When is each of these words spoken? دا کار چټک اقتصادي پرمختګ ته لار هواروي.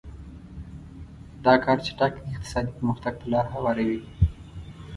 دا 1.45 1.53
کار 1.63 1.77
چټک 1.85 2.13
اقتصادي 2.29 2.71
پرمختګ 2.77 3.13
ته 3.19 3.25
لار 3.33 3.45
هواروي. 3.55 4.01